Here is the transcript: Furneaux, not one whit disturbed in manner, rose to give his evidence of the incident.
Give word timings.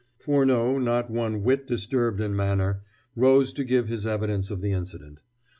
Furneaux, 0.17 0.79
not 0.79 1.11
one 1.11 1.43
whit 1.43 1.67
disturbed 1.67 2.21
in 2.21 2.35
manner, 2.35 2.81
rose 3.15 3.53
to 3.53 3.63
give 3.63 3.87
his 3.87 4.07
evidence 4.07 4.49
of 4.49 4.59
the 4.59 4.71
incident. 4.71 5.21